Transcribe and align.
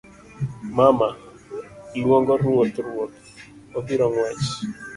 mama; 0.77 1.09
luongo 1.99 2.33
ruoth 2.41 2.77
ruoth; 2.85 3.15
obiro 3.77 4.05
ng'wech 4.11 4.47